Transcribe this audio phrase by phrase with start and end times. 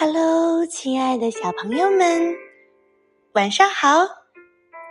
[0.00, 2.36] Hello，亲爱的小朋友们，
[3.32, 4.06] 晚上好！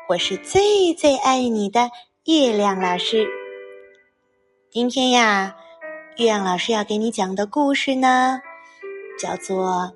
[0.10, 1.90] 我是最最爱你的
[2.26, 3.26] 月亮老师。
[4.70, 5.56] 今天呀，
[6.18, 8.42] 月亮老师要给你讲的故事呢，
[9.18, 9.66] 叫做《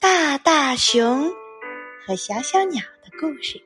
[0.00, 1.30] 大大熊
[2.04, 3.56] 和小小鸟的故事》。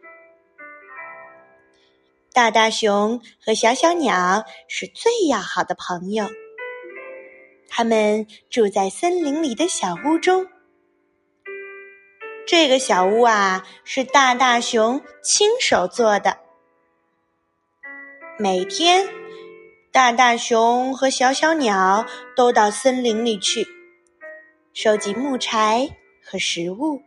[2.35, 6.27] 大大熊和小小鸟是最要好的朋友，
[7.71, 10.47] 他们住在森林里的小屋中。
[12.47, 16.39] 这个小屋啊，是大大熊亲手做的。
[18.39, 19.09] 每天，
[19.91, 22.05] 大大熊和小小鸟
[22.37, 23.67] 都到森林里去
[24.75, 27.01] 收集木柴和食物。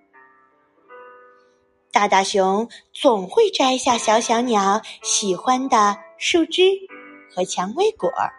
[1.91, 6.63] 大大熊总会摘下小小鸟喜欢的树枝
[7.30, 8.34] 和蔷薇果儿，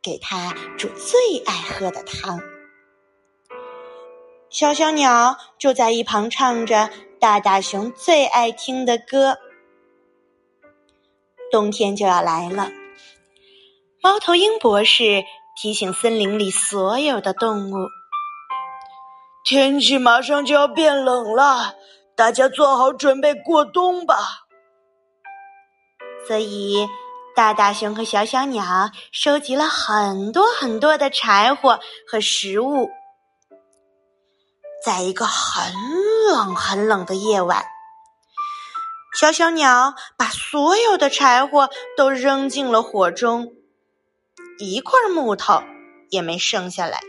[0.00, 2.40] 给它煮最爱喝的汤。
[4.50, 6.88] 小小鸟就在一旁唱着
[7.20, 9.36] 大大熊最爱听的歌。
[11.50, 12.70] 冬天就要来了，
[14.02, 15.24] 猫头鹰博士
[15.60, 17.88] 提醒森林里所有的动物：
[19.44, 21.74] 天气马上就要变冷了，
[22.16, 24.16] 大家做好准备过冬吧。
[26.26, 26.86] 所以，
[27.34, 32.90] 大大熊和小小鸟收集了很多很多的柴火和食物。
[34.88, 35.70] 在一个很
[36.30, 37.62] 冷很冷的夜晚，
[39.20, 43.52] 小小鸟把所有的柴火都扔进了火中，
[44.58, 45.62] 一块木头
[46.08, 47.02] 也没剩下来。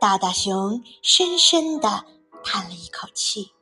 [0.00, 2.04] 大大熊深深的
[2.42, 3.52] 叹了一口气，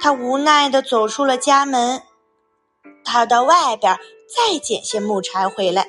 [0.00, 2.00] 他无奈的走出了家门，
[3.04, 5.88] 他到外边再捡些木柴回来。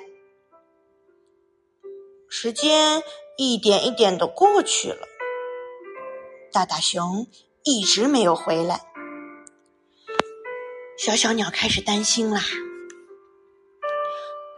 [2.27, 3.03] 时间。
[3.35, 5.07] 一点一点的过去了，
[6.51, 7.27] 大大熊
[7.63, 8.81] 一直没有回来。
[10.97, 12.41] 小小鸟开始担心啦：“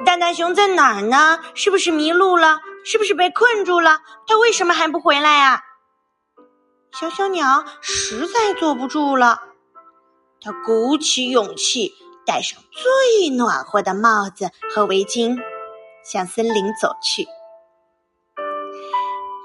[0.06, 1.40] 大大熊在哪儿呢？
[1.54, 2.60] 是不是迷路了？
[2.84, 4.02] 是不是被困住了？
[4.28, 5.64] 他为什么还不回来呀？”
[6.92, 9.42] 小小鸟实在坐不住了，
[10.42, 11.94] 它鼓起勇气，
[12.26, 15.38] 戴上最暖和的帽子和围巾，
[16.04, 17.26] 向森林走去。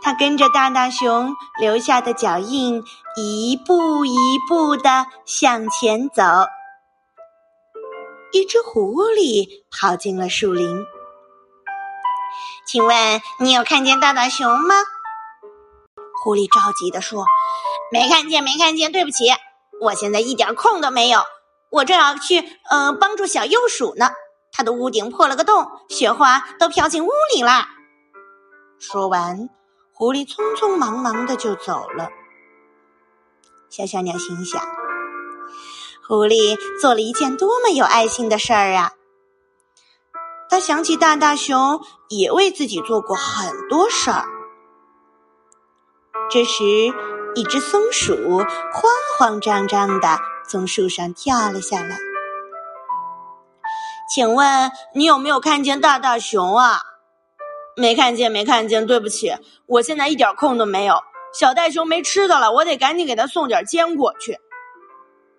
[0.02, 2.82] 他跟着大大熊留下的脚印，
[3.16, 4.16] 一步一
[4.48, 6.22] 步的向前走。
[8.32, 10.86] 一只狐狸跑进了树林，
[12.64, 14.74] 请问你有看见大大熊吗？
[16.22, 17.24] 狐狸着急地说
[17.92, 19.24] ：“没看见，没看见，对不起，
[19.80, 21.22] 我现在一点空都没有，
[21.70, 22.40] 我正要去
[22.70, 24.10] 嗯帮助小鼬鼠呢。
[24.52, 27.68] 它的屋顶破了个洞，雪花都飘进屋里啦。”
[28.78, 29.50] 说完。
[30.00, 32.08] 狐狸匆匆忙忙的就走了。
[33.68, 34.62] 小小鸟心想
[36.08, 38.92] ：“狐狸做了一件多么有爱心的事儿啊！”
[40.48, 44.24] 他想起大大熊也为自己做过很多事儿。
[46.30, 46.64] 这时，
[47.34, 50.18] 一只松鼠慌慌张张的
[50.48, 51.98] 从树上跳了下来。
[54.08, 56.80] “请问你有没有看见大大熊啊？”
[57.76, 59.34] 没看见，没看见，对不起，
[59.66, 61.02] 我现在一点空都没有。
[61.32, 64.38] 小袋熊没吃的了，我得赶紧给他送点坚果去。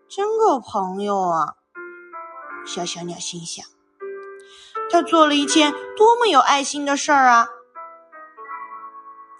[0.08, 1.56] 真够朋友啊！
[2.66, 3.66] 小小鸟心想，
[4.90, 7.50] 他做了一件多么有爱心的事儿啊！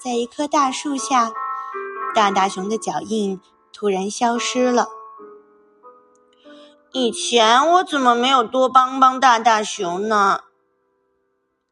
[0.04, 1.32] 在一棵大树下，
[2.14, 3.40] 大大熊的脚印
[3.72, 4.88] 突然消失了。
[6.92, 10.42] 以前我怎么没有多帮帮大大熊呢？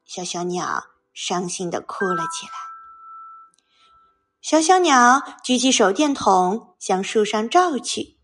[0.06, 0.86] 小小鸟。
[1.22, 2.54] 伤心的哭了起来。
[4.42, 8.18] 小小鸟举起手电筒向树上照去，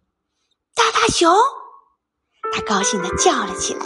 [0.73, 1.35] 大大熊，
[2.53, 3.85] 它高兴的叫了起来。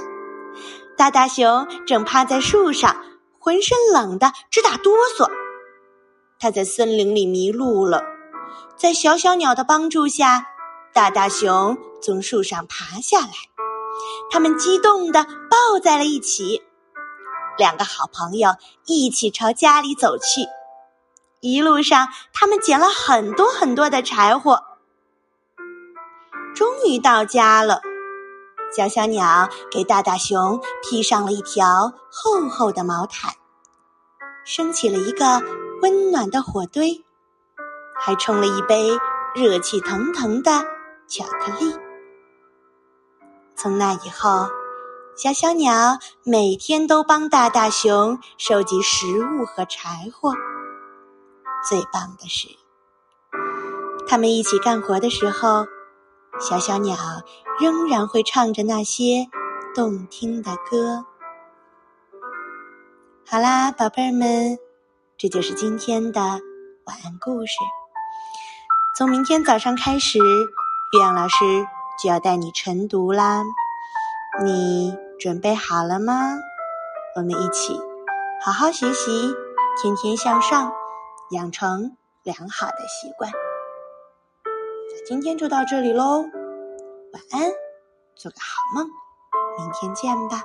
[0.96, 3.04] 大大熊正趴在树上，
[3.40, 5.28] 浑身冷得直打哆嗦。
[6.38, 8.04] 它在森林里迷路了，
[8.78, 10.46] 在小小鸟的帮助下，
[10.94, 13.34] 大大熊从树上爬下来，
[14.30, 16.62] 他们激动的抱在了一起。
[17.60, 20.48] 两个好朋友一起朝家里走去，
[21.42, 24.64] 一路上他们捡了很多很多的柴火。
[26.56, 27.82] 终于到家了，
[28.74, 33.34] 小小鸟给大大熊披上了一条厚厚的毛毯，
[34.46, 35.44] 升起了一个
[35.82, 37.04] 温暖的火堆，
[38.00, 38.98] 还冲了一杯
[39.36, 40.64] 热气腾腾的
[41.10, 41.76] 巧克力。
[43.54, 44.48] 从那以后。
[45.22, 50.32] 小小鸟每天都帮大大熊收集食物和柴火，
[51.68, 52.48] 最棒的是。
[54.08, 55.66] 他们一起干活的时候，
[56.40, 56.96] 小小鸟
[57.60, 59.28] 仍然会唱着那些
[59.76, 61.04] 动听的歌。
[63.30, 64.58] 好啦，宝贝儿们，
[65.18, 67.56] 这就是今天的晚安故事。
[68.98, 71.36] 从明天早上开始，月亮老师
[72.02, 73.44] 就要带你晨读啦。
[74.42, 76.40] 你准备好了吗？
[77.18, 77.78] 我们一起
[78.42, 79.36] 好好学习，
[79.82, 80.72] 天天向上，
[81.32, 83.30] 养成良好的习惯。
[85.06, 87.52] 今天就到这里喽，晚安，
[88.16, 88.88] 做个好梦，
[89.58, 90.42] 明天见吧，